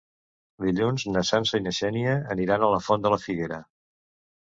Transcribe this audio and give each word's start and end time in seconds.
Dilluns 0.65 1.05
na 1.17 1.23
Sança 1.31 1.61
i 1.63 1.67
na 1.67 1.75
Xènia 1.81 2.17
aniran 2.37 2.69
a 2.69 2.73
la 2.75 2.83
Font 2.89 3.07
de 3.07 3.15
la 3.17 3.25
Figuera. 3.29 3.65